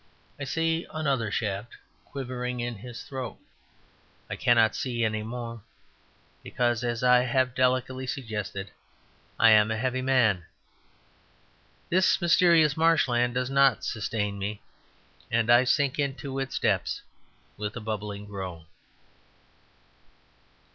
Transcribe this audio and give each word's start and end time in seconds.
I 0.39 0.45
see 0.45 0.87
another 0.91 1.29
shaft 1.29 1.73
stand 1.73 1.83
quivering 2.05 2.59
in 2.59 2.73
his 2.77 3.03
throat. 3.03 3.37
I 4.31 4.35
cannot 4.35 4.75
see 4.75 5.05
any 5.05 5.21
more, 5.21 5.61
because, 6.41 6.83
as 6.83 7.03
I 7.03 7.19
have 7.19 7.53
delicately 7.53 8.07
suggested, 8.07 8.71
I 9.39 9.51
am 9.51 9.69
a 9.69 9.77
heavy 9.77 10.01
man. 10.01 10.45
This 11.89 12.19
mysterious 12.19 12.75
marshland 12.75 13.35
does 13.35 13.51
not 13.51 13.83
sustain 13.83 14.39
me, 14.39 14.63
and 15.29 15.51
I 15.51 15.65
sink 15.65 15.99
into 15.99 16.39
its 16.39 16.57
depths 16.57 17.03
with 17.55 17.75
a 17.75 17.79
bubbling 17.79 18.25
groan. 18.25 18.65